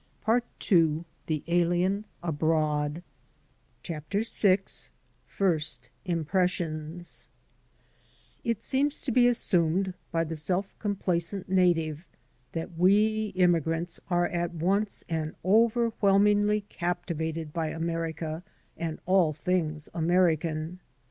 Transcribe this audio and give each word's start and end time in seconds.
PART 0.21 0.45
II 0.71 1.05
THE 1.27 1.43
ALIEN 1.45 2.05
ABROAD 2.23 3.03
VI 3.85 4.61
FIRST 5.27 5.89
IMPRESSIONS 6.05 7.27
IT 8.43 8.63
seems 8.63 8.99
to 8.99 9.11
be 9.11 9.27
assumed 9.27 9.93
by 10.11 10.23
the 10.23 10.35
self 10.35 10.73
complacent 10.79 11.49
native 11.49 12.07
that 12.53 12.71
we 12.75 13.27
immigrants 13.35 13.99
are 14.09 14.25
at 14.25 14.55
once 14.55 15.03
and 15.07 15.35
over 15.43 15.89
whelmingly 16.01 16.61
captivated 16.67 17.53
by 17.53 17.67
America 17.67 18.43
and 18.75 18.99
all 19.05 19.33
things 19.33 19.87
American. 19.93 20.79